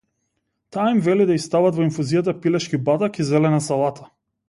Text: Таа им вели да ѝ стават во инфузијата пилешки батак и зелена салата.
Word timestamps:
Таа 0.77 0.85
им 0.93 1.01
вели 1.09 1.27
да 1.31 1.35
ѝ 1.35 1.43
стават 1.45 1.79
во 1.81 1.87
инфузијата 1.89 2.37
пилешки 2.47 2.83
батак 2.91 3.25
и 3.25 3.31
зелена 3.33 3.65
салата. 3.71 4.15